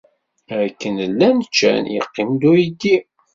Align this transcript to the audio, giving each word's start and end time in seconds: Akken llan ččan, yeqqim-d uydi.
Akken 0.65 0.95
llan 1.11 1.37
ččan, 1.49 1.83
yeqqim-d 1.93 2.41
uydi. 2.51 2.97